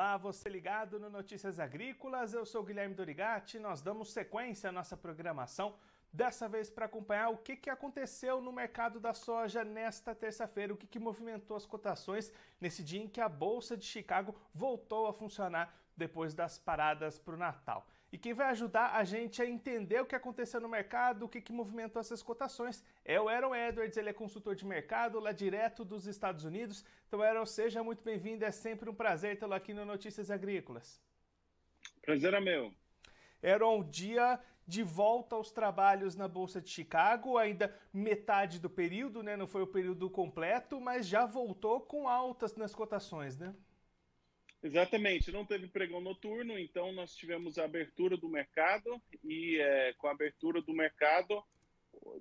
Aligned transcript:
Olá, 0.00 0.16
você 0.16 0.48
ligado 0.48 0.98
no 0.98 1.10
Notícias 1.10 1.60
Agrícolas, 1.60 2.32
eu 2.32 2.46
sou 2.46 2.64
Guilherme 2.64 2.94
Dorigati, 2.94 3.58
nós 3.58 3.82
damos 3.82 4.10
sequência 4.10 4.70
à 4.70 4.72
nossa 4.72 4.96
programação, 4.96 5.74
dessa 6.10 6.48
vez 6.48 6.70
para 6.70 6.86
acompanhar 6.86 7.28
o 7.28 7.36
que, 7.36 7.54
que 7.54 7.68
aconteceu 7.68 8.40
no 8.40 8.50
mercado 8.50 8.98
da 8.98 9.12
soja 9.12 9.62
nesta 9.62 10.14
terça-feira, 10.14 10.72
o 10.72 10.76
que, 10.78 10.86
que 10.86 10.98
movimentou 10.98 11.54
as 11.54 11.66
cotações 11.66 12.32
nesse 12.58 12.82
dia 12.82 12.98
em 12.98 13.06
que 13.06 13.20
a 13.20 13.28
Bolsa 13.28 13.76
de 13.76 13.84
Chicago 13.84 14.34
voltou 14.54 15.06
a 15.06 15.12
funcionar 15.12 15.70
depois 16.04 16.34
das 16.34 16.58
paradas 16.58 17.18
para 17.18 17.34
o 17.34 17.42
Natal. 17.46 17.86
E 18.12 18.18
quem 18.18 18.34
vai 18.34 18.48
ajudar 18.48 18.96
a 19.00 19.04
gente 19.04 19.40
a 19.40 19.46
entender 19.46 20.00
o 20.00 20.06
que 20.06 20.16
aconteceu 20.16 20.60
no 20.60 20.68
mercado, 20.68 21.24
o 21.24 21.28
que, 21.28 21.40
que 21.40 21.52
movimentou 21.52 22.00
essas 22.00 22.22
cotações, 22.22 22.82
é 23.04 23.20
o 23.20 23.28
Aaron 23.28 23.54
Edwards, 23.54 23.96
ele 23.96 24.10
é 24.10 24.12
consultor 24.12 24.54
de 24.56 24.66
mercado 24.66 25.20
lá 25.20 25.30
direto 25.30 25.84
dos 25.84 26.06
Estados 26.06 26.44
Unidos. 26.44 26.84
Então, 27.06 27.22
Aaron, 27.22 27.46
seja 27.46 27.84
muito 27.84 28.02
bem-vindo, 28.02 28.44
é 28.44 28.50
sempre 28.50 28.90
um 28.90 28.94
prazer 28.94 29.38
tê-lo 29.38 29.54
aqui 29.54 29.72
no 29.72 29.84
Notícias 29.84 30.28
Agrícolas. 30.30 31.00
Prazer 32.02 32.34
é 32.34 32.40
meu. 32.40 32.74
Aaron, 33.42 33.84
dia 33.84 34.40
de 34.66 34.82
volta 34.82 35.36
aos 35.36 35.50
trabalhos 35.50 36.16
na 36.16 36.28
Bolsa 36.28 36.60
de 36.60 36.70
Chicago, 36.70 37.38
ainda 37.38 37.74
metade 37.92 38.58
do 38.58 38.70
período, 38.70 39.22
né? 39.22 39.36
Não 39.36 39.46
foi 39.46 39.62
o 39.62 39.66
período 39.66 40.08
completo, 40.08 40.80
mas 40.80 41.06
já 41.06 41.26
voltou 41.26 41.80
com 41.80 42.08
altas 42.08 42.56
nas 42.56 42.74
cotações, 42.74 43.36
né? 43.36 43.54
Exatamente, 44.62 45.32
não 45.32 45.44
teve 45.44 45.68
pregão 45.68 46.00
noturno, 46.00 46.58
então 46.58 46.92
nós 46.92 47.14
tivemos 47.14 47.56
a 47.56 47.64
abertura 47.64 48.16
do 48.16 48.28
mercado 48.28 49.00
e 49.24 49.58
é, 49.58 49.94
com 49.94 50.06
a 50.06 50.10
abertura 50.10 50.60
do 50.60 50.74
mercado 50.74 51.42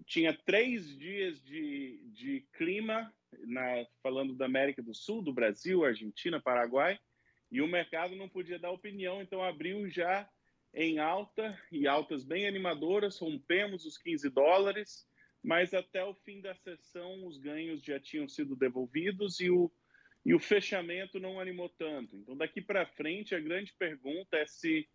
tinha 0.05 0.33
três 0.33 0.87
dias 0.97 1.41
de, 1.43 1.99
de 2.13 2.45
clima, 2.53 3.13
na, 3.45 3.85
falando 4.01 4.33
da 4.33 4.45
América 4.45 4.81
do 4.81 4.93
Sul, 4.93 5.21
do 5.21 5.33
Brasil, 5.33 5.85
Argentina, 5.85 6.41
Paraguai, 6.41 6.99
e 7.51 7.61
o 7.61 7.67
mercado 7.67 8.15
não 8.15 8.29
podia 8.29 8.59
dar 8.59 8.71
opinião, 8.71 9.21
então 9.21 9.43
abriu 9.43 9.89
já 9.89 10.29
em 10.73 10.99
alta 10.99 11.57
e 11.71 11.87
altas 11.87 12.23
bem 12.23 12.47
animadoras, 12.47 13.17
rompemos 13.17 13.85
os 13.85 13.97
15 13.97 14.29
dólares, 14.29 15.07
mas 15.43 15.73
até 15.73 16.03
o 16.03 16.13
fim 16.13 16.41
da 16.41 16.53
sessão 16.55 17.25
os 17.25 17.37
ganhos 17.37 17.83
já 17.83 17.99
tinham 17.99 18.27
sido 18.27 18.55
devolvidos 18.55 19.39
e 19.39 19.49
o 19.49 19.71
e 20.25 20.33
o 20.33 20.39
fechamento 20.39 21.19
não 21.19 21.39
animou 21.39 21.69
tanto. 21.69 22.15
Então, 22.17 22.35
daqui 22.35 22.61
para 22.61 22.85
frente, 22.85 23.33
a 23.33 23.39
grande 23.39 23.73
pergunta 23.77 24.37
é 24.37 24.45
se 24.45 24.87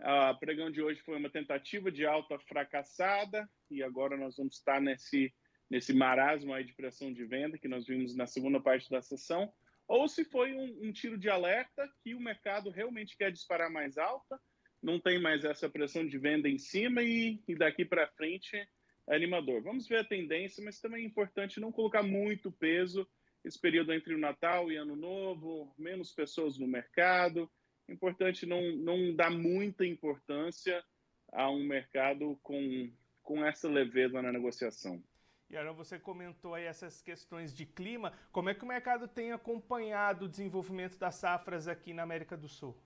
a 0.00 0.34
pregão 0.34 0.70
de 0.70 0.82
hoje 0.82 1.00
foi 1.00 1.16
uma 1.16 1.30
tentativa 1.30 1.90
de 1.90 2.04
alta 2.04 2.38
fracassada 2.40 3.48
e 3.70 3.82
agora 3.82 4.16
nós 4.16 4.36
vamos 4.36 4.56
estar 4.56 4.80
nesse, 4.80 5.32
nesse 5.70 5.94
marasmo 5.94 6.52
aí 6.52 6.64
de 6.64 6.74
pressão 6.74 7.12
de 7.12 7.24
venda 7.24 7.58
que 7.58 7.68
nós 7.68 7.86
vimos 7.86 8.14
na 8.14 8.26
segunda 8.26 8.60
parte 8.60 8.90
da 8.90 9.00
sessão, 9.00 9.52
ou 9.88 10.08
se 10.08 10.24
foi 10.24 10.52
um, 10.52 10.88
um 10.88 10.92
tiro 10.92 11.16
de 11.16 11.30
alerta 11.30 11.88
que 12.02 12.14
o 12.14 12.20
mercado 12.20 12.70
realmente 12.70 13.16
quer 13.16 13.30
disparar 13.30 13.70
mais 13.70 13.96
alta, 13.96 14.38
não 14.82 15.00
tem 15.00 15.18
mais 15.18 15.44
essa 15.44 15.68
pressão 15.70 16.06
de 16.06 16.18
venda 16.18 16.48
em 16.48 16.58
cima 16.58 17.02
e, 17.02 17.40
e 17.48 17.54
daqui 17.54 17.84
para 17.84 18.08
frente 18.08 18.56
é 18.56 18.66
animador. 19.08 19.62
Vamos 19.62 19.88
ver 19.88 20.00
a 20.00 20.04
tendência, 20.04 20.62
mas 20.62 20.80
também 20.80 21.04
é 21.04 21.06
importante 21.06 21.60
não 21.60 21.72
colocar 21.72 22.02
muito 22.02 22.52
peso 22.52 23.08
esse 23.46 23.60
período 23.60 23.92
entre 23.92 24.12
o 24.12 24.18
Natal 24.18 24.72
e 24.72 24.76
Ano 24.76 24.96
Novo, 24.96 25.72
menos 25.78 26.10
pessoas 26.12 26.58
no 26.58 26.66
mercado. 26.66 27.48
Importante 27.88 28.44
não, 28.44 28.60
não 28.72 29.14
dar 29.14 29.30
muita 29.30 29.86
importância 29.86 30.84
a 31.32 31.48
um 31.48 31.64
mercado 31.64 32.36
com, 32.42 32.90
com 33.22 33.46
essa 33.46 33.68
leveza 33.68 34.20
na 34.20 34.32
negociação. 34.32 35.00
E 35.48 35.56
Aaron, 35.56 35.74
você 35.74 35.96
comentou 35.96 36.54
aí 36.54 36.64
essas 36.64 37.00
questões 37.00 37.54
de 37.54 37.64
clima. 37.64 38.12
Como 38.32 38.50
é 38.50 38.54
que 38.54 38.64
o 38.64 38.68
mercado 38.68 39.06
tem 39.06 39.30
acompanhado 39.30 40.24
o 40.24 40.28
desenvolvimento 40.28 40.98
das 40.98 41.14
safras 41.14 41.68
aqui 41.68 41.94
na 41.94 42.02
América 42.02 42.36
do 42.36 42.48
Sul? 42.48 42.76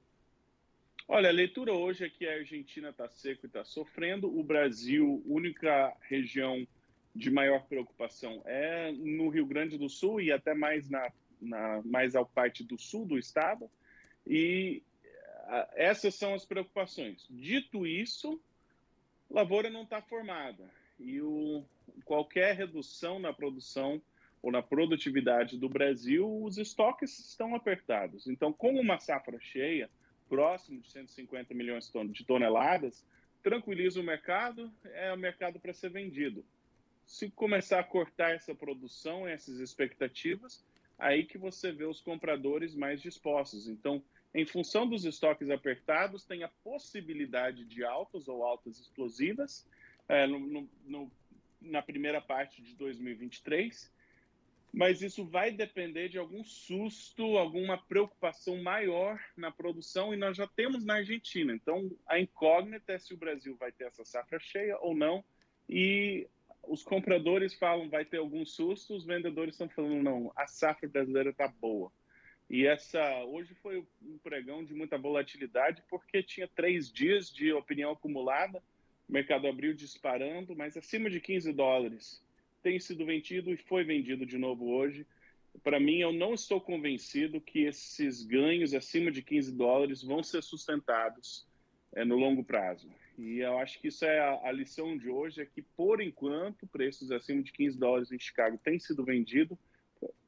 Olha, 1.08 1.30
a 1.30 1.32
leitura 1.32 1.72
hoje 1.72 2.04
é 2.04 2.10
que 2.10 2.28
a 2.28 2.34
Argentina 2.34 2.90
está 2.90 3.08
seco 3.08 3.46
e 3.46 3.48
está 3.48 3.64
sofrendo. 3.64 4.28
O 4.38 4.44
Brasil, 4.44 5.22
única 5.24 5.96
região 6.02 6.68
de 7.14 7.30
maior 7.30 7.64
preocupação 7.66 8.42
é 8.44 8.92
no 8.92 9.28
Rio 9.28 9.46
Grande 9.46 9.76
do 9.76 9.88
Sul 9.88 10.20
e 10.20 10.30
até 10.30 10.54
mais 10.54 10.88
na, 10.88 11.10
na 11.40 11.82
mais 11.84 12.14
ao 12.14 12.24
parte 12.24 12.62
do 12.62 12.78
sul 12.78 13.04
do 13.04 13.18
estado. 13.18 13.70
E 14.26 14.82
essas 15.74 16.14
são 16.14 16.34
as 16.34 16.44
preocupações. 16.44 17.26
Dito 17.28 17.86
isso, 17.86 18.40
lavoura 19.28 19.68
não 19.68 19.82
está 19.82 20.00
formada 20.00 20.64
e 20.98 21.20
o, 21.20 21.64
qualquer 22.04 22.54
redução 22.54 23.18
na 23.18 23.32
produção 23.32 24.00
ou 24.42 24.52
na 24.52 24.62
produtividade 24.62 25.58
do 25.58 25.68
Brasil, 25.68 26.42
os 26.42 26.56
estoques 26.56 27.18
estão 27.18 27.54
apertados. 27.54 28.26
Então, 28.26 28.52
com 28.52 28.72
uma 28.78 28.98
safra 28.98 29.38
cheia, 29.38 29.90
próximo 30.28 30.80
de 30.80 30.90
150 30.90 31.52
milhões 31.52 31.92
de 32.10 32.24
toneladas, 32.24 33.04
tranquiliza 33.42 34.00
o 34.00 34.04
mercado, 34.04 34.72
é 34.84 35.12
o 35.12 35.18
mercado 35.18 35.58
para 35.58 35.74
ser 35.74 35.90
vendido 35.90 36.44
se 37.10 37.28
começar 37.28 37.80
a 37.80 37.84
cortar 37.84 38.36
essa 38.36 38.54
produção, 38.54 39.26
essas 39.26 39.58
expectativas, 39.58 40.64
aí 40.96 41.24
que 41.24 41.36
você 41.36 41.72
vê 41.72 41.84
os 41.84 42.00
compradores 42.00 42.72
mais 42.72 43.02
dispostos. 43.02 43.66
Então, 43.66 44.00
em 44.32 44.46
função 44.46 44.88
dos 44.88 45.04
estoques 45.04 45.50
apertados, 45.50 46.24
tem 46.24 46.44
a 46.44 46.48
possibilidade 46.62 47.64
de 47.64 47.84
altas 47.84 48.28
ou 48.28 48.44
altas 48.44 48.78
explosivas 48.78 49.66
é, 50.08 50.24
no, 50.24 50.68
no, 50.86 51.10
na 51.60 51.82
primeira 51.82 52.20
parte 52.20 52.62
de 52.62 52.76
2023, 52.76 53.92
mas 54.72 55.02
isso 55.02 55.24
vai 55.24 55.50
depender 55.50 56.10
de 56.10 56.16
algum 56.16 56.44
susto, 56.44 57.36
alguma 57.38 57.76
preocupação 57.76 58.62
maior 58.62 59.20
na 59.36 59.50
produção, 59.50 60.14
e 60.14 60.16
nós 60.16 60.36
já 60.36 60.46
temos 60.46 60.84
na 60.84 60.94
Argentina. 60.94 61.52
Então, 61.52 61.90
a 62.06 62.20
incógnita 62.20 62.92
é 62.92 62.98
se 63.00 63.12
o 63.12 63.18
Brasil 63.18 63.56
vai 63.56 63.72
ter 63.72 63.86
essa 63.88 64.04
safra 64.04 64.38
cheia 64.38 64.78
ou 64.78 64.94
não, 64.94 65.24
e 65.68 66.28
os 66.70 66.84
compradores 66.84 67.52
falam 67.54 67.88
vai 67.88 68.04
ter 68.04 68.18
algum 68.18 68.46
susto, 68.46 68.94
os 68.94 69.04
vendedores 69.04 69.54
estão 69.54 69.68
falando 69.68 70.00
não, 70.04 70.32
a 70.36 70.46
safra 70.46 70.88
brasileira 70.88 71.30
está 71.30 71.48
boa. 71.48 71.90
E 72.48 72.64
essa 72.64 73.24
hoje 73.24 73.54
foi 73.56 73.84
um 74.00 74.18
pregão 74.18 74.64
de 74.64 74.72
muita 74.72 74.96
volatilidade 74.96 75.82
porque 75.90 76.22
tinha 76.22 76.46
três 76.46 76.90
dias 76.90 77.28
de 77.28 77.52
opinião 77.52 77.90
acumulada, 77.90 78.62
o 79.08 79.12
mercado 79.12 79.48
abriu 79.48 79.74
disparando, 79.74 80.54
mas 80.54 80.76
acima 80.76 81.10
de 81.10 81.20
15 81.20 81.52
dólares 81.52 82.22
tem 82.62 82.78
sido 82.78 83.04
vendido 83.04 83.52
e 83.52 83.56
foi 83.56 83.82
vendido 83.82 84.24
de 84.24 84.38
novo 84.38 84.70
hoje. 84.70 85.04
Para 85.64 85.80
mim, 85.80 85.96
eu 85.96 86.12
não 86.12 86.34
estou 86.34 86.60
convencido 86.60 87.40
que 87.40 87.64
esses 87.64 88.22
ganhos 88.22 88.74
acima 88.74 89.10
de 89.10 89.22
15 89.22 89.56
dólares 89.56 90.02
vão 90.04 90.22
ser 90.22 90.42
sustentados 90.42 91.44
é, 91.92 92.04
no 92.04 92.16
longo 92.16 92.44
prazo. 92.44 92.88
E 93.20 93.40
eu 93.40 93.58
acho 93.58 93.78
que 93.78 93.88
isso 93.88 94.02
é 94.06 94.18
a, 94.18 94.48
a, 94.48 94.52
lição 94.52 94.96
de 94.96 95.10
hoje, 95.10 95.42
é 95.42 95.44
que, 95.44 95.60
por 95.60 96.00
enquanto, 96.00 96.66
preços 96.66 97.12
acima 97.12 97.42
de 97.42 97.52
15 97.52 97.78
dólares 97.78 98.10
em 98.10 98.18
Chicago 98.18 98.56
têm 98.56 98.78
sido 98.78 99.04
vendidos, 99.04 99.58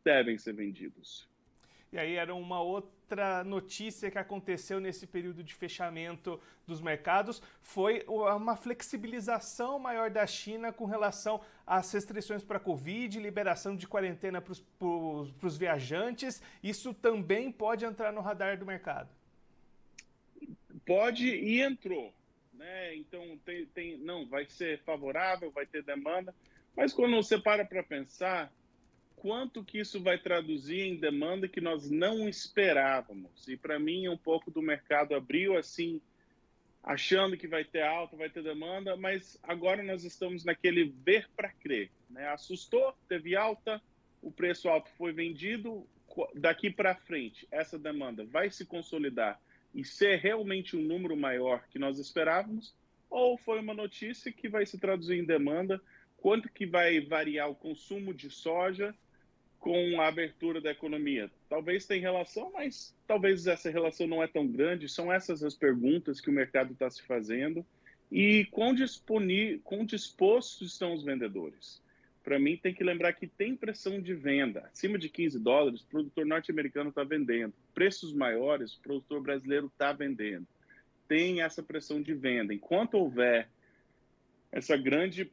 devem 0.04 0.36
ser 0.36 0.52
vendidos. 0.52 1.26
E 1.90 1.98
aí 1.98 2.16
era 2.16 2.34
uma 2.34 2.60
outra 2.60 3.42
notícia 3.44 4.10
que 4.10 4.18
aconteceu 4.18 4.78
nesse 4.78 5.06
período 5.06 5.42
de 5.42 5.54
fechamento 5.54 6.38
dos 6.66 6.82
mercados, 6.82 7.42
foi 7.62 8.04
uma 8.06 8.56
flexibilização 8.56 9.78
maior 9.78 10.10
da 10.10 10.26
China 10.26 10.70
com 10.70 10.84
relação 10.84 11.40
às 11.66 11.90
restrições 11.92 12.44
para 12.44 12.58
a 12.58 12.60
Covid, 12.60 13.18
liberação 13.18 13.74
de 13.74 13.88
quarentena 13.88 14.42
para 14.42 14.52
os 14.52 15.56
viajantes. 15.56 16.42
Isso 16.62 16.92
também 16.92 17.50
pode 17.50 17.86
entrar 17.86 18.12
no 18.12 18.20
radar 18.20 18.58
do 18.58 18.66
mercado. 18.66 19.08
Pode 20.84 21.26
e 21.26 21.62
entrou 21.62 22.12
né? 22.62 22.94
Então 22.94 23.36
tem, 23.44 23.66
tem, 23.66 23.98
não 23.98 24.24
vai 24.24 24.46
ser 24.46 24.78
favorável, 24.84 25.50
vai 25.50 25.66
ter 25.66 25.82
demanda, 25.82 26.32
mas 26.76 26.92
quando 26.92 27.16
você 27.16 27.36
para 27.36 27.64
para 27.64 27.82
pensar 27.82 28.52
quanto 29.16 29.64
que 29.64 29.78
isso 29.78 30.00
vai 30.00 30.16
traduzir 30.16 30.80
em 30.80 30.96
demanda 30.96 31.48
que 31.48 31.60
nós 31.60 31.90
não 31.90 32.28
esperávamos 32.28 33.48
e 33.48 33.56
para 33.56 33.78
mim 33.78 34.08
um 34.08 34.16
pouco 34.16 34.50
do 34.50 34.62
mercado 34.62 35.14
abriu 35.14 35.56
assim 35.56 36.00
achando 36.82 37.36
que 37.36 37.46
vai 37.46 37.64
ter 37.64 37.82
alta, 37.82 38.16
vai 38.16 38.28
ter 38.28 38.42
demanda, 38.42 38.96
mas 38.96 39.38
agora 39.42 39.82
nós 39.82 40.04
estamos 40.04 40.44
naquele 40.44 40.92
ver 41.04 41.28
para 41.36 41.48
crer, 41.48 41.90
né? 42.10 42.28
Assustou, 42.28 42.92
teve 43.08 43.36
alta, 43.36 43.80
o 44.20 44.32
preço 44.32 44.68
alto 44.68 44.90
foi 44.98 45.12
vendido, 45.12 45.86
daqui 46.34 46.70
para 46.70 46.94
frente 46.94 47.46
essa 47.50 47.78
demanda 47.78 48.24
vai 48.24 48.50
se 48.50 48.64
consolidar 48.66 49.40
e 49.74 49.84
ser 49.84 50.18
realmente 50.18 50.76
um 50.76 50.82
número 50.82 51.16
maior 51.16 51.66
que 51.68 51.78
nós 51.78 51.98
esperávamos, 51.98 52.74
ou 53.08 53.36
foi 53.36 53.60
uma 53.60 53.74
notícia 53.74 54.32
que 54.32 54.48
vai 54.48 54.64
se 54.64 54.78
traduzir 54.78 55.18
em 55.18 55.24
demanda, 55.24 55.80
quanto 56.16 56.48
que 56.48 56.64
vai 56.64 57.00
variar 57.00 57.50
o 57.50 57.54
consumo 57.54 58.14
de 58.14 58.30
soja 58.30 58.94
com 59.58 60.00
a 60.00 60.08
abertura 60.08 60.60
da 60.60 60.70
economia? 60.70 61.30
Talvez 61.48 61.86
tenha 61.86 62.00
relação, 62.00 62.50
mas 62.52 62.94
talvez 63.06 63.46
essa 63.46 63.70
relação 63.70 64.06
não 64.06 64.22
é 64.22 64.26
tão 64.26 64.46
grande. 64.46 64.88
São 64.88 65.12
essas 65.12 65.42
as 65.42 65.54
perguntas 65.54 66.20
que 66.20 66.30
o 66.30 66.32
mercado 66.32 66.72
está 66.72 66.88
se 66.88 67.02
fazendo. 67.02 67.64
E 68.10 68.46
quão, 68.50 68.74
dispostos 69.84 70.72
estão 70.72 70.94
os 70.94 71.02
vendedores? 71.02 71.82
Para 72.22 72.38
mim 72.38 72.56
tem 72.56 72.72
que 72.72 72.84
lembrar 72.84 73.12
que 73.12 73.26
tem 73.26 73.56
pressão 73.56 74.00
de 74.00 74.14
venda. 74.14 74.68
Acima 74.72 74.98
de 74.98 75.08
15 75.08 75.38
dólares, 75.38 75.80
o 75.80 75.86
produtor 75.86 76.24
norte-americano 76.24 76.90
está 76.90 77.02
vendendo. 77.02 77.52
Preços 77.74 78.12
maiores, 78.12 78.74
o 78.74 78.80
produtor 78.80 79.20
brasileiro 79.20 79.66
está 79.66 79.92
vendendo. 79.92 80.46
Tem 81.08 81.42
essa 81.42 81.62
pressão 81.62 82.00
de 82.00 82.14
venda. 82.14 82.54
Enquanto 82.54 82.94
houver 82.94 83.48
essa 84.50 84.76
grande 84.76 85.30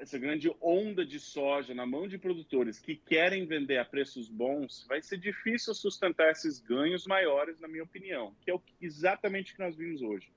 essa 0.00 0.18
grande 0.18 0.50
onda 0.62 1.04
de 1.04 1.20
soja 1.20 1.74
na 1.74 1.84
mão 1.84 2.08
de 2.08 2.16
produtores 2.16 2.78
que 2.78 2.96
querem 2.96 3.44
vender 3.44 3.76
a 3.76 3.84
preços 3.84 4.30
bons, 4.30 4.86
vai 4.88 5.02
ser 5.02 5.18
difícil 5.18 5.74
sustentar 5.74 6.30
esses 6.30 6.58
ganhos 6.58 7.06
maiores, 7.06 7.60
na 7.60 7.68
minha 7.68 7.82
opinião, 7.82 8.34
que 8.40 8.50
é 8.50 8.58
exatamente 8.80 9.52
o 9.52 9.56
que 9.56 9.62
nós 9.62 9.76
vimos 9.76 10.00
hoje. 10.00 10.32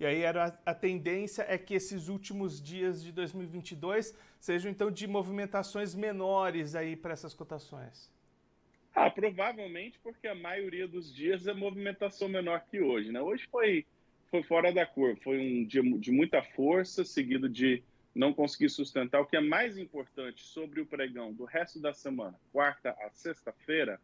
E 0.00 0.06
aí 0.06 0.22
era 0.22 0.58
a, 0.64 0.74
tendência 0.74 1.44
é 1.48 1.58
que 1.58 1.74
esses 1.74 2.08
últimos 2.08 2.62
dias 2.62 3.02
de 3.02 3.10
2022 3.10 4.16
sejam 4.38 4.70
então 4.70 4.90
de 4.90 5.06
movimentações 5.08 5.94
menores 5.94 6.76
aí 6.76 6.94
para 6.94 7.12
essas 7.12 7.34
cotações. 7.34 8.12
Ah, 8.94 9.10
provavelmente 9.10 9.98
porque 9.98 10.28
a 10.28 10.34
maioria 10.34 10.86
dos 10.86 11.12
dias 11.12 11.46
é 11.46 11.54
movimentação 11.54 12.28
menor 12.28 12.64
que 12.70 12.80
hoje, 12.80 13.10
né? 13.10 13.20
Hoje 13.20 13.46
foi 13.50 13.84
foi 14.30 14.42
fora 14.42 14.70
da 14.70 14.84
curva, 14.84 15.18
foi 15.22 15.38
um 15.38 15.64
dia 15.64 15.82
de 15.82 16.12
muita 16.12 16.42
força, 16.42 17.02
seguido 17.04 17.48
de 17.48 17.82
não 18.14 18.32
conseguir 18.32 18.68
sustentar. 18.68 19.20
O 19.20 19.26
que 19.26 19.36
é 19.36 19.40
mais 19.40 19.78
importante 19.78 20.42
sobre 20.42 20.80
o 20.80 20.86
pregão 20.86 21.32
do 21.32 21.44
resto 21.44 21.80
da 21.80 21.94
semana, 21.94 22.38
quarta 22.52 22.90
a 23.00 23.10
sexta-feira, 23.10 24.00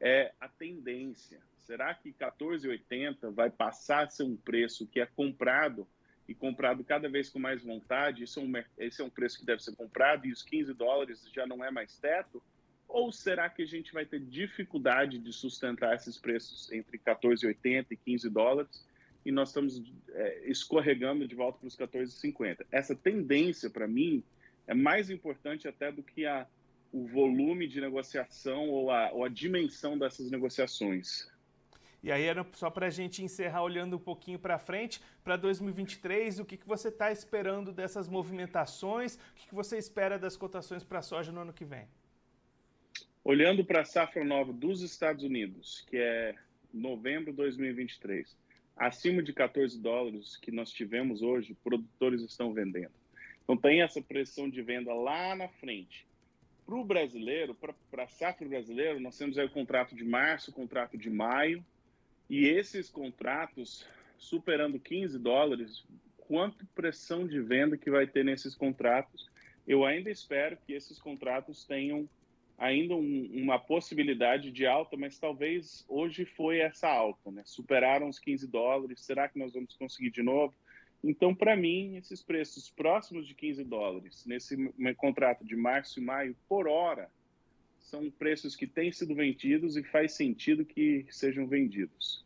é 0.00 0.32
a 0.40 0.48
tendência. 0.48 1.40
Será 1.66 1.92
que 1.94 2.12
14,80 2.12 3.32
vai 3.32 3.50
passar 3.50 4.04
a 4.04 4.08
ser 4.08 4.22
um 4.22 4.36
preço 4.36 4.86
que 4.86 5.00
é 5.00 5.06
comprado 5.06 5.86
e 6.28 6.34
comprado 6.34 6.84
cada 6.84 7.08
vez 7.08 7.28
com 7.28 7.40
mais 7.40 7.62
vontade? 7.62 8.22
Isso 8.22 8.38
é 8.38 8.42
um, 8.42 8.52
esse 8.78 9.02
é 9.02 9.04
um 9.04 9.10
preço 9.10 9.38
que 9.38 9.44
deve 9.44 9.62
ser 9.62 9.74
comprado 9.74 10.26
e 10.26 10.32
os 10.32 10.42
15 10.44 10.72
dólares 10.74 11.28
já 11.34 11.44
não 11.44 11.64
é 11.64 11.70
mais 11.70 11.98
teto? 11.98 12.40
Ou 12.86 13.10
será 13.10 13.50
que 13.50 13.62
a 13.62 13.66
gente 13.66 13.92
vai 13.92 14.06
ter 14.06 14.20
dificuldade 14.20 15.18
de 15.18 15.32
sustentar 15.32 15.96
esses 15.96 16.16
preços 16.16 16.70
entre 16.70 16.98
14,80 16.98 17.86
e 17.90 17.96
15 17.96 18.30
dólares? 18.30 18.86
e 19.26 19.32
nós 19.32 19.48
estamos 19.48 19.82
é, 20.10 20.48
escorregando 20.48 21.26
de 21.26 21.34
volta 21.34 21.58
para 21.58 21.66
os 21.66 21.76
14,50. 21.76 22.64
Essa 22.70 22.94
tendência, 22.94 23.68
para 23.68 23.88
mim, 23.88 24.22
é 24.68 24.72
mais 24.72 25.10
importante 25.10 25.66
até 25.66 25.90
do 25.90 26.00
que 26.00 26.24
a, 26.24 26.46
o 26.92 27.08
volume 27.08 27.66
de 27.66 27.80
negociação 27.80 28.68
ou 28.68 28.88
a, 28.88 29.10
ou 29.10 29.24
a 29.24 29.28
dimensão 29.28 29.98
dessas 29.98 30.30
negociações. 30.30 31.28
E 32.06 32.12
aí 32.12 32.22
era 32.22 32.46
só 32.52 32.70
para 32.70 32.86
a 32.86 32.90
gente 32.90 33.20
encerrar 33.20 33.64
olhando 33.64 33.96
um 33.96 33.98
pouquinho 33.98 34.38
para 34.38 34.60
frente, 34.60 35.00
para 35.24 35.36
2023, 35.36 36.38
o 36.38 36.44
que, 36.44 36.56
que 36.56 36.64
você 36.64 36.86
está 36.86 37.10
esperando 37.10 37.72
dessas 37.72 38.06
movimentações? 38.06 39.16
O 39.16 39.34
que, 39.34 39.48
que 39.48 39.54
você 39.56 39.76
espera 39.76 40.16
das 40.16 40.36
cotações 40.36 40.84
para 40.84 41.00
a 41.00 41.02
soja 41.02 41.32
no 41.32 41.40
ano 41.40 41.52
que 41.52 41.64
vem? 41.64 41.88
Olhando 43.24 43.64
para 43.64 43.80
a 43.80 43.84
safra 43.84 44.24
nova 44.24 44.52
dos 44.52 44.82
Estados 44.82 45.24
Unidos, 45.24 45.84
que 45.90 45.96
é 45.96 46.36
novembro 46.72 47.32
de 47.32 47.38
2023, 47.38 48.38
acima 48.76 49.20
de 49.20 49.32
14 49.32 49.76
dólares 49.76 50.36
que 50.36 50.52
nós 50.52 50.70
tivemos 50.70 51.22
hoje, 51.22 51.56
produtores 51.64 52.22
estão 52.22 52.52
vendendo. 52.52 52.94
Então 53.42 53.56
tem 53.56 53.82
essa 53.82 54.00
pressão 54.00 54.48
de 54.48 54.62
venda 54.62 54.94
lá 54.94 55.34
na 55.34 55.48
frente. 55.48 56.06
Para 56.64 56.76
o 56.76 56.84
brasileiro, 56.84 57.52
para 57.52 58.04
a 58.04 58.08
safra 58.08 58.46
brasileira, 58.46 59.00
nós 59.00 59.18
temos 59.18 59.36
aí 59.36 59.46
o 59.46 59.50
contrato 59.50 59.96
de 59.96 60.04
março, 60.04 60.52
o 60.52 60.54
contrato 60.54 60.96
de 60.96 61.10
maio, 61.10 61.64
e 62.28 62.46
esses 62.46 62.88
contratos 62.88 63.86
superando 64.18 64.78
15 64.78 65.18
dólares, 65.18 65.84
quanto 66.16 66.66
pressão 66.74 67.26
de 67.26 67.40
venda 67.40 67.76
que 67.76 67.90
vai 67.90 68.06
ter 68.06 68.24
nesses 68.24 68.54
contratos? 68.54 69.30
Eu 69.66 69.84
ainda 69.84 70.10
espero 70.10 70.56
que 70.66 70.72
esses 70.72 70.98
contratos 70.98 71.64
tenham 71.64 72.08
ainda 72.58 72.94
um, 72.94 73.30
uma 73.34 73.58
possibilidade 73.58 74.50
de 74.50 74.66
alta, 74.66 74.96
mas 74.96 75.18
talvez 75.18 75.84
hoje 75.88 76.24
foi 76.24 76.58
essa 76.58 76.88
alta, 76.88 77.30
né? 77.30 77.42
Superaram 77.44 78.08
os 78.08 78.18
15 78.18 78.46
dólares. 78.48 79.00
Será 79.00 79.28
que 79.28 79.38
nós 79.38 79.52
vamos 79.52 79.76
conseguir 79.76 80.10
de 80.10 80.22
novo? 80.22 80.54
Então, 81.04 81.34
para 81.34 81.54
mim, 81.54 81.96
esses 81.96 82.22
preços 82.22 82.70
próximos 82.70 83.26
de 83.26 83.34
15 83.34 83.62
dólares, 83.64 84.24
nesse 84.26 84.56
contrato 84.96 85.44
de 85.44 85.54
março 85.54 86.00
e 86.00 86.02
maio, 86.02 86.36
por 86.48 86.66
hora, 86.66 87.10
são 87.86 88.10
preços 88.10 88.56
que 88.56 88.66
têm 88.66 88.90
sido 88.90 89.14
vendidos 89.14 89.76
e 89.76 89.82
faz 89.82 90.12
sentido 90.12 90.64
que 90.64 91.06
sejam 91.08 91.46
vendidos. 91.46 92.24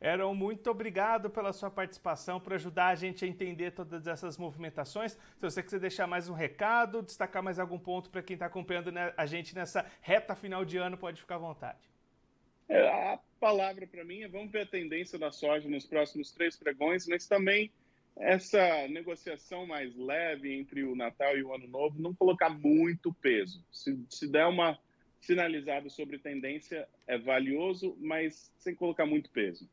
Eram 0.00 0.34
muito 0.34 0.70
obrigado 0.70 1.28
pela 1.28 1.52
sua 1.52 1.70
participação, 1.70 2.40
por 2.40 2.54
ajudar 2.54 2.88
a 2.88 2.94
gente 2.94 3.24
a 3.24 3.28
entender 3.28 3.72
todas 3.72 4.06
essas 4.06 4.38
movimentações. 4.38 5.12
Se 5.12 5.40
você 5.40 5.62
quiser 5.62 5.80
deixar 5.80 6.06
mais 6.06 6.28
um 6.28 6.34
recado, 6.34 7.02
destacar 7.02 7.42
mais 7.42 7.58
algum 7.58 7.78
ponto 7.78 8.08
para 8.10 8.22
quem 8.22 8.34
está 8.34 8.46
acompanhando 8.46 8.90
né, 8.90 9.12
a 9.16 9.26
gente 9.26 9.54
nessa 9.54 9.84
reta 10.00 10.34
final 10.34 10.64
de 10.64 10.78
ano, 10.78 10.96
pode 10.96 11.20
ficar 11.20 11.36
à 11.36 11.38
vontade. 11.38 11.78
É, 12.68 12.88
a 12.88 13.18
palavra 13.38 13.86
para 13.86 14.04
mim 14.04 14.22
é 14.22 14.28
vamos 14.28 14.50
ver 14.50 14.62
a 14.62 14.66
tendência 14.66 15.18
da 15.18 15.30
soja 15.30 15.68
nos 15.68 15.86
próximos 15.86 16.32
três 16.32 16.56
pregões, 16.56 17.06
mas 17.06 17.26
também 17.26 17.70
essa 18.16 18.88
negociação 18.88 19.66
mais 19.66 19.94
leve 19.94 20.52
entre 20.54 20.84
o 20.84 20.96
Natal 20.96 21.36
e 21.36 21.42
o 21.42 21.54
Ano 21.54 21.68
Novo, 21.68 22.00
não 22.00 22.14
colocar 22.14 22.48
muito 22.50 23.12
peso. 23.14 23.62
Se, 23.70 23.98
se 24.08 24.26
der 24.26 24.46
uma 24.46 24.78
sinalizada 25.20 25.88
sobre 25.88 26.18
tendência, 26.18 26.88
é 27.06 27.18
valioso, 27.18 27.96
mas 28.00 28.52
sem 28.58 28.74
colocar 28.74 29.04
muito 29.04 29.30
peso. 29.30 29.68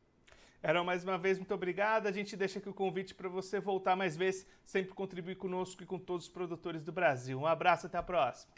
Eram 0.62 0.86
mais 0.86 1.04
uma 1.04 1.18
vez, 1.18 1.38
muito 1.38 1.54
obrigado. 1.54 2.08
A 2.08 2.12
gente 2.12 2.38
deixa 2.38 2.60
aqui 2.60 2.70
o 2.70 2.74
convite 2.74 3.14
para 3.14 3.28
você 3.28 3.60
voltar 3.60 3.96
mais 3.96 4.16
vezes, 4.16 4.48
sempre 4.66 4.94
contribuir 4.94 5.36
conosco 5.36 5.84
e 5.84 5.86
com 5.86 6.00
todos 6.00 6.26
os 6.26 6.32
produtores 6.32 6.84
do 6.84 6.92
Brasil. 6.92 7.38
Um 7.40 7.46
abraço, 7.46 7.88
até 7.88 7.98
a 7.98 8.04
próxima. 8.04 8.54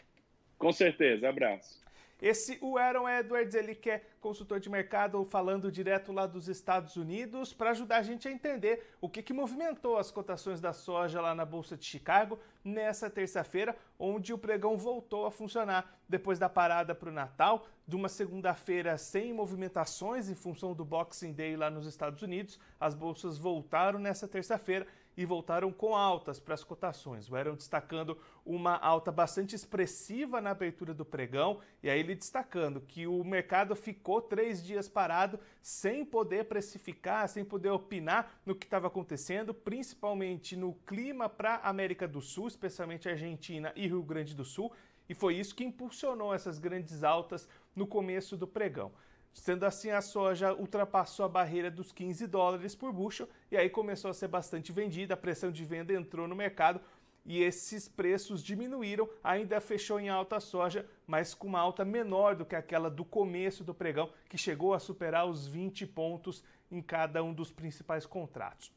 Com 0.56 0.72
certeza, 0.72 1.28
abraço. 1.28 1.85
Esse 2.20 2.58
o 2.62 2.78
Aaron 2.78 3.06
Edwards, 3.06 3.54
ele 3.54 3.74
que 3.74 3.90
é 3.90 4.02
consultor 4.20 4.58
de 4.58 4.70
mercado, 4.70 5.22
falando 5.26 5.70
direto 5.70 6.12
lá 6.12 6.26
dos 6.26 6.48
Estados 6.48 6.96
Unidos, 6.96 7.52
para 7.52 7.70
ajudar 7.70 7.98
a 7.98 8.02
gente 8.02 8.26
a 8.26 8.30
entender 8.30 8.90
o 9.00 9.08
que, 9.08 9.22
que 9.22 9.34
movimentou 9.34 9.98
as 9.98 10.10
cotações 10.10 10.60
da 10.60 10.72
soja 10.72 11.20
lá 11.20 11.34
na 11.34 11.44
Bolsa 11.44 11.76
de 11.76 11.84
Chicago 11.84 12.38
nessa 12.64 13.10
terça-feira, 13.10 13.76
onde 13.98 14.32
o 14.32 14.38
pregão 14.38 14.78
voltou 14.78 15.26
a 15.26 15.30
funcionar 15.30 15.94
depois 16.08 16.38
da 16.38 16.48
parada 16.48 16.94
para 16.94 17.10
o 17.10 17.12
Natal, 17.12 17.66
de 17.86 17.94
uma 17.94 18.08
segunda-feira 18.08 18.96
sem 18.96 19.32
movimentações 19.32 20.30
em 20.30 20.34
função 20.34 20.74
do 20.74 20.84
Boxing 20.84 21.32
Day 21.32 21.54
lá 21.54 21.70
nos 21.70 21.86
Estados 21.86 22.22
Unidos. 22.22 22.58
As 22.80 22.94
bolsas 22.94 23.36
voltaram 23.36 23.98
nessa 23.98 24.26
terça-feira 24.26 24.86
e 25.16 25.24
voltaram 25.24 25.72
com 25.72 25.96
altas 25.96 26.38
para 26.38 26.54
as 26.54 26.62
cotações. 26.62 27.30
O 27.30 27.36
Aaron 27.36 27.54
destacando 27.54 28.18
uma 28.44 28.76
alta 28.76 29.10
bastante 29.10 29.56
expressiva 29.56 30.40
na 30.40 30.50
abertura 30.50 30.92
do 30.92 31.04
pregão, 31.04 31.60
e 31.82 31.88
aí 31.88 31.98
ele 31.98 32.14
destacando 32.14 32.80
que 32.80 33.06
o 33.06 33.24
mercado 33.24 33.74
ficou 33.74 34.20
três 34.20 34.62
dias 34.62 34.88
parado 34.88 35.40
sem 35.62 36.04
poder 36.04 36.44
precificar, 36.44 37.28
sem 37.28 37.44
poder 37.44 37.70
opinar 37.70 38.40
no 38.44 38.54
que 38.54 38.66
estava 38.66 38.88
acontecendo, 38.88 39.54
principalmente 39.54 40.54
no 40.54 40.74
clima 40.86 41.28
para 41.28 41.56
a 41.56 41.70
América 41.70 42.06
do 42.06 42.20
Sul, 42.20 42.48
especialmente 42.48 43.08
Argentina 43.08 43.72
e 43.74 43.86
Rio 43.86 44.02
Grande 44.02 44.34
do 44.34 44.44
Sul, 44.44 44.70
e 45.08 45.14
foi 45.14 45.36
isso 45.36 45.54
que 45.54 45.64
impulsionou 45.64 46.34
essas 46.34 46.58
grandes 46.58 47.04
altas 47.04 47.48
no 47.74 47.86
começo 47.86 48.36
do 48.36 48.46
pregão. 48.46 48.92
Sendo 49.36 49.64
assim, 49.64 49.90
a 49.90 50.00
soja 50.00 50.54
ultrapassou 50.54 51.26
a 51.26 51.28
barreira 51.28 51.70
dos 51.70 51.92
15 51.92 52.26
dólares 52.26 52.74
por 52.74 52.90
bushel 52.90 53.28
e 53.50 53.56
aí 53.56 53.68
começou 53.68 54.10
a 54.10 54.14
ser 54.14 54.28
bastante 54.28 54.72
vendida, 54.72 55.12
a 55.12 55.16
pressão 55.16 55.52
de 55.52 55.62
venda 55.62 55.92
entrou 55.92 56.26
no 56.26 56.34
mercado 56.34 56.80
e 57.24 57.42
esses 57.42 57.86
preços 57.86 58.42
diminuíram, 58.42 59.08
ainda 59.22 59.60
fechou 59.60 60.00
em 60.00 60.08
alta 60.08 60.36
a 60.36 60.40
soja, 60.40 60.86
mas 61.06 61.34
com 61.34 61.46
uma 61.48 61.60
alta 61.60 61.84
menor 61.84 62.34
do 62.34 62.46
que 62.46 62.56
aquela 62.56 62.88
do 62.88 63.04
começo 63.04 63.62
do 63.62 63.74
pregão, 63.74 64.10
que 64.28 64.38
chegou 64.38 64.72
a 64.72 64.78
superar 64.78 65.26
os 65.26 65.46
20 65.46 65.86
pontos 65.86 66.42
em 66.70 66.80
cada 66.80 67.22
um 67.22 67.34
dos 67.34 67.52
principais 67.52 68.06
contratos. 68.06 68.72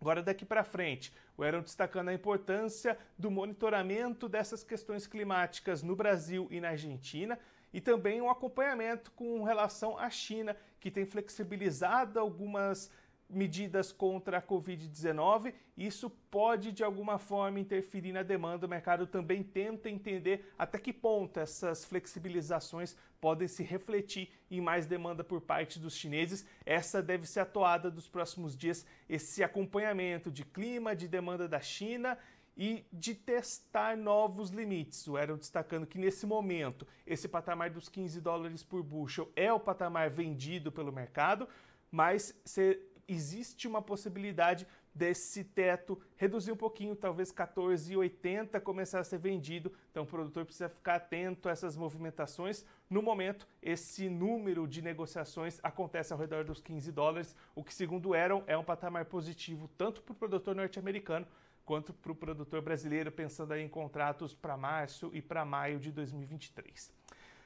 Agora, 0.00 0.22
daqui 0.22 0.46
para 0.46 0.64
frente, 0.64 1.12
o 1.36 1.42
Aaron 1.42 1.60
destacando 1.60 2.08
a 2.08 2.14
importância 2.14 2.96
do 3.18 3.30
monitoramento 3.30 4.30
dessas 4.30 4.64
questões 4.64 5.06
climáticas 5.06 5.82
no 5.82 5.94
Brasil 5.94 6.48
e 6.50 6.58
na 6.58 6.70
Argentina 6.70 7.38
e 7.70 7.82
também 7.82 8.18
um 8.22 8.30
acompanhamento 8.30 9.10
com 9.10 9.42
relação 9.44 9.98
à 9.98 10.08
China, 10.08 10.56
que 10.80 10.90
tem 10.90 11.04
flexibilizado 11.04 12.18
algumas 12.18 12.90
medidas 13.30 13.92
contra 13.92 14.38
a 14.38 14.42
Covid-19. 14.42 15.54
Isso 15.76 16.10
pode, 16.30 16.72
de 16.72 16.84
alguma 16.84 17.18
forma, 17.18 17.60
interferir 17.60 18.12
na 18.12 18.22
demanda. 18.22 18.66
O 18.66 18.70
mercado 18.70 19.06
também 19.06 19.42
tenta 19.42 19.88
entender 19.88 20.52
até 20.58 20.78
que 20.78 20.92
ponto 20.92 21.38
essas 21.38 21.84
flexibilizações 21.84 22.96
podem 23.20 23.48
se 23.48 23.62
refletir 23.62 24.30
em 24.50 24.60
mais 24.60 24.86
demanda 24.86 25.22
por 25.22 25.40
parte 25.40 25.78
dos 25.78 25.94
chineses. 25.94 26.44
Essa 26.64 27.02
deve 27.02 27.26
ser 27.26 27.40
a 27.40 27.46
toada 27.46 27.90
dos 27.90 28.08
próximos 28.08 28.56
dias, 28.56 28.84
esse 29.08 29.42
acompanhamento 29.42 30.30
de 30.30 30.44
clima, 30.44 30.96
de 30.96 31.06
demanda 31.06 31.46
da 31.46 31.60
China 31.60 32.18
e 32.56 32.84
de 32.92 33.14
testar 33.14 33.96
novos 33.96 34.50
limites. 34.50 35.06
O 35.08 35.16
Aaron 35.16 35.36
destacando 35.36 35.86
que 35.86 35.98
nesse 35.98 36.26
momento 36.26 36.86
esse 37.06 37.28
patamar 37.28 37.70
dos 37.70 37.88
15 37.88 38.20
dólares 38.20 38.62
por 38.62 38.82
bushel 38.82 39.30
é 39.34 39.52
o 39.52 39.60
patamar 39.60 40.10
vendido 40.10 40.70
pelo 40.70 40.92
mercado, 40.92 41.48
mas 41.90 42.38
se 42.44 42.78
existe 43.08 43.66
uma 43.66 43.82
possibilidade 43.82 44.66
desse 44.94 45.44
teto, 45.44 46.00
reduzir 46.16 46.52
um 46.52 46.56
pouquinho, 46.56 46.96
talvez 46.96 47.32
14,80 47.32 48.60
começar 48.60 49.00
a 49.00 49.04
ser 49.04 49.18
vendido. 49.18 49.72
Então 49.90 50.02
o 50.02 50.06
produtor 50.06 50.44
precisa 50.44 50.68
ficar 50.68 50.96
atento 50.96 51.48
a 51.48 51.52
essas 51.52 51.76
movimentações. 51.76 52.64
No 52.88 53.02
momento, 53.02 53.46
esse 53.62 54.08
número 54.08 54.66
de 54.66 54.82
negociações 54.82 55.60
acontece 55.62 56.12
ao 56.12 56.18
redor 56.18 56.44
dos 56.44 56.60
15 56.60 56.90
dólares, 56.92 57.36
o 57.54 57.62
que 57.62 57.72
segundo 57.72 58.14
Aaron 58.14 58.42
é 58.46 58.56
um 58.56 58.64
patamar 58.64 59.04
positivo 59.04 59.68
tanto 59.78 60.02
para 60.02 60.12
o 60.12 60.16
produtor 60.16 60.54
norte-americano 60.54 61.26
quanto 61.64 61.92
para 61.92 62.10
o 62.10 62.16
produtor 62.16 62.60
brasileiro, 62.60 63.12
pensando 63.12 63.54
em 63.54 63.68
contratos 63.68 64.34
para 64.34 64.56
março 64.56 65.08
e 65.14 65.22
para 65.22 65.44
maio 65.44 65.78
de 65.78 65.92
2023. 65.92 66.92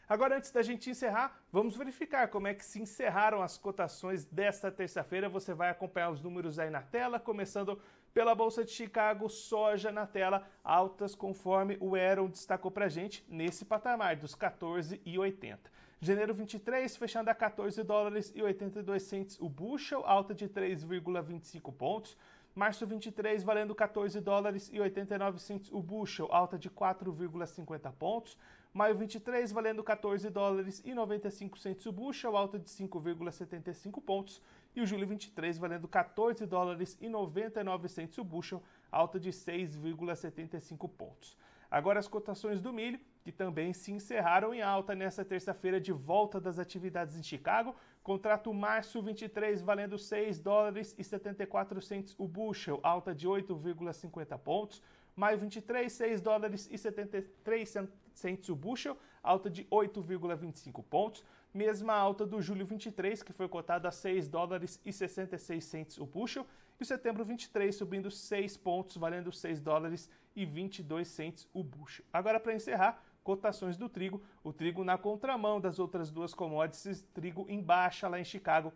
Agora, 0.06 0.37
antes 0.37 0.50
da 0.50 0.61
gente 0.61 0.90
encerrar, 0.90 1.40
vamos 1.50 1.76
verificar 1.76 2.28
como 2.28 2.46
é 2.46 2.52
que 2.52 2.64
se 2.64 2.80
encerraram 2.80 3.40
as 3.42 3.56
cotações 3.56 4.25
desta 4.26 4.70
terça-feira. 4.70 5.30
Você 5.30 5.54
vai 5.54 5.70
acompanhar 5.70 6.11
os 6.11 6.20
números 6.20 6.58
aí 6.58 6.68
na 6.68 6.82
tela, 6.82 7.18
começando 7.18 7.80
pela 8.12 8.34
Bolsa 8.34 8.62
de 8.64 8.70
Chicago, 8.70 9.28
soja 9.30 9.90
na 9.90 10.06
tela, 10.06 10.46
altas 10.62 11.14
conforme 11.14 11.78
o 11.80 11.96
Aaron 11.96 12.28
destacou 12.28 12.70
para 12.70 12.88
gente, 12.88 13.25
nesse 13.28 13.64
patamar 13.64 14.16
dos 14.16 14.37
14,80. 14.37 15.58
Janeiro 16.00 16.34
23, 16.34 16.94
fechando 16.96 17.30
a 17.30 17.34
14 17.34 17.82
dólares 17.82 18.30
e 18.34 18.42
82 18.42 19.02
centes 19.02 19.40
o 19.40 19.49
bushel, 19.49 20.04
alta 20.04 20.34
de 20.34 20.49
3,25 20.49 21.73
pontos. 21.73 22.16
Março 22.54 22.87
23, 22.87 23.42
valendo 23.42 23.75
14 23.75 24.20
dólares 24.20 24.70
e 24.73 24.78
89 24.78 25.40
centes 25.40 25.73
o 25.73 25.82
bushel, 25.82 26.28
alta 26.30 26.56
de 26.56 26.70
4,50 26.70 27.90
pontos. 27.94 28.38
Maio 28.75 28.97
23, 28.97 29.52
valendo 29.52 29.85
14 29.85 30.28
dólares 30.31 30.83
e 30.85 30.93
95 30.93 31.57
centos 31.57 31.87
o 31.87 31.93
bushel, 31.93 32.37
alta 32.37 32.59
de 32.59 32.69
5,75 32.69 34.02
pontos. 34.02 34.43
E 34.75 34.81
o 34.81 34.87
julho 34.87 35.07
23, 35.07 35.59
valendo 35.59 35.87
14 35.87 36.45
dólares 36.45 36.99
e 37.00 37.09
99 37.09 37.88
centos 37.88 38.19
o 38.19 38.25
bushel, 38.25 38.61
alta 38.90 39.21
de 39.21 39.31
6,75 39.31 40.90
pontos. 40.90 41.38
Agora 41.71 42.00
as 42.00 42.09
cotações 42.09 42.61
do 42.61 42.73
milho, 42.73 42.99
que 43.23 43.31
também 43.31 43.73
se 43.73 43.93
encerraram 43.93 44.52
em 44.52 44.61
alta 44.61 44.93
nesta 44.93 45.25
terça-feira 45.25 45.81
de 45.81 45.93
volta 45.93 46.40
das 46.40 46.59
atividades 46.59 47.16
em 47.16 47.23
Chicago. 47.23 47.76
Contrato 48.02 48.52
março 48.52 49.00
23 49.00 49.62
valendo 49.62 49.97
6 49.97 50.40
dólares 50.40 50.97
e 50.99 51.04
74 51.04 51.81
centos 51.81 52.16
o 52.19 52.26
bushel, 52.26 52.81
alta 52.83 53.14
de 53.14 53.28
8,50 53.28 54.37
pontos. 54.38 54.83
Maio 55.14 55.38
23, 55.38 55.93
6 55.93 56.21
dólares 56.21 56.69
e 56.73 56.76
73 56.76 57.69
centos 57.69 58.03
o 58.49 58.54
bushel, 58.56 58.97
alta 59.23 59.50
de 59.50 59.64
8,25 59.64 60.83
pontos. 60.85 61.25
Mesma 61.52 61.94
alta 61.94 62.26
do 62.26 62.42
julho 62.42 62.66
23, 62.66 63.23
que 63.23 63.33
foi 63.33 63.49
cotada 63.49 63.88
a 63.88 63.92
6 63.92 64.28
dólares 64.28 64.80
e 64.85 64.92
66 64.92 65.64
centos 65.64 65.99
o 65.99 66.06
bushel. 66.06 66.47
E 66.78 66.83
o 66.83 66.87
setembro 66.87 67.25
23 67.25 67.75
subindo 67.75 68.11
6 68.11 68.56
pontos, 68.56 68.97
valendo 68.97 69.30
6 69.30 69.61
dólares 69.61 70.11
e 70.35 70.44
22 70.44 71.06
centos 71.06 71.49
o 71.52 71.62
bushel. 71.62 72.04
Agora, 72.12 72.40
para 72.40 72.54
encerrar, 72.54 73.00
cotações 73.25 73.76
do 73.76 73.88
trigo. 73.88 74.23
O 74.44 74.52
trigo 74.52 74.85
na 74.85 74.99
contramão 74.99 75.61
das 75.61 75.78
outras 75.78 76.11
duas 76.11 76.35
commodities, 76.35 77.02
trigo 77.14 77.47
em 77.49 77.61
baixa 77.61 78.06
lá 78.06 78.21
em 78.21 78.25
Chicago. 78.25 78.73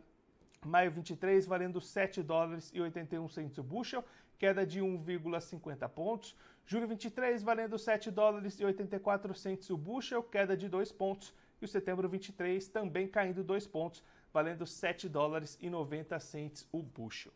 Maio 0.65 0.91
23 0.91 1.47
valendo 1.47 1.81
7 1.81 2.23
dólares 2.23 2.71
e 2.75 2.81
81 2.81 3.29
centos 3.29 3.59
o 3.59 3.63
bushel 3.63 4.05
queda 4.39 4.65
de 4.65 4.81
1,50 4.81 5.89
pontos. 5.89 6.37
Julho 6.65 6.87
23, 6.87 7.43
valendo 7.43 7.79
7 7.79 8.11
dólares 8.11 8.61
e 8.61 8.65
84 8.65 9.35
centos 9.35 9.71
o 9.71 9.77
bushel, 9.77 10.23
queda 10.23 10.57
de 10.57 10.69
2 10.69 10.93
pontos. 10.93 11.35
E 11.61 11.65
o 11.65 11.69
setembro 11.69 12.09
23 12.09 12.69
também 12.69 13.09
caindo 13.09 13.43
2 13.43 13.67
pontos, 13.67 14.03
valendo 14.33 14.65
7 14.65 15.09
dólares 15.09 15.59
e 15.61 15.69
90 15.69 16.21
centos 16.21 16.69
o 16.71 16.83
bushel. 16.83 17.33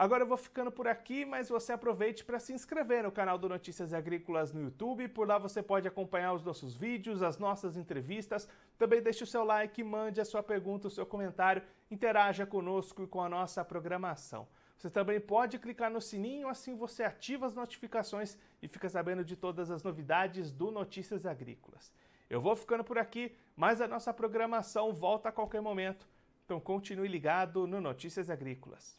Agora 0.00 0.22
eu 0.22 0.26
vou 0.26 0.38
ficando 0.38 0.72
por 0.72 0.88
aqui, 0.88 1.26
mas 1.26 1.50
você 1.50 1.74
aproveite 1.74 2.24
para 2.24 2.38
se 2.38 2.54
inscrever 2.54 3.02
no 3.02 3.12
canal 3.12 3.36
do 3.36 3.50
Notícias 3.50 3.92
Agrícolas 3.92 4.50
no 4.50 4.62
YouTube. 4.62 5.06
Por 5.08 5.28
lá 5.28 5.36
você 5.36 5.62
pode 5.62 5.86
acompanhar 5.86 6.32
os 6.32 6.42
nossos 6.42 6.74
vídeos, 6.74 7.22
as 7.22 7.36
nossas 7.36 7.76
entrevistas. 7.76 8.48
Também 8.78 9.02
deixe 9.02 9.22
o 9.22 9.26
seu 9.26 9.44
like, 9.44 9.84
mande 9.84 10.18
a 10.18 10.24
sua 10.24 10.42
pergunta, 10.42 10.88
o 10.88 10.90
seu 10.90 11.04
comentário, 11.04 11.62
interaja 11.90 12.46
conosco 12.46 13.02
e 13.02 13.06
com 13.06 13.20
a 13.20 13.28
nossa 13.28 13.62
programação. 13.62 14.48
Você 14.78 14.88
também 14.88 15.20
pode 15.20 15.58
clicar 15.58 15.90
no 15.90 16.00
sininho, 16.00 16.48
assim 16.48 16.74
você 16.74 17.02
ativa 17.02 17.44
as 17.44 17.54
notificações 17.54 18.38
e 18.62 18.68
fica 18.68 18.88
sabendo 18.88 19.22
de 19.22 19.36
todas 19.36 19.70
as 19.70 19.82
novidades 19.82 20.50
do 20.50 20.70
Notícias 20.70 21.26
Agrícolas. 21.26 21.92
Eu 22.30 22.40
vou 22.40 22.56
ficando 22.56 22.82
por 22.82 22.96
aqui, 22.96 23.36
mas 23.54 23.82
a 23.82 23.86
nossa 23.86 24.14
programação 24.14 24.94
volta 24.94 25.28
a 25.28 25.32
qualquer 25.32 25.60
momento. 25.60 26.08
Então 26.46 26.58
continue 26.58 27.06
ligado 27.06 27.66
no 27.66 27.82
Notícias 27.82 28.30
Agrícolas. 28.30 28.98